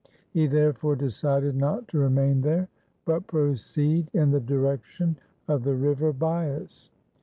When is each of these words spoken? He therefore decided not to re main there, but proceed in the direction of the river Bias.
He 0.31 0.47
therefore 0.47 0.95
decided 0.95 1.55
not 1.55 1.87
to 1.89 1.99
re 1.99 2.09
main 2.09 2.41
there, 2.41 2.69
but 3.05 3.27
proceed 3.27 4.09
in 4.13 4.31
the 4.31 4.39
direction 4.39 5.17
of 5.47 5.63
the 5.63 5.75
river 5.75 6.11
Bias. 6.11 6.89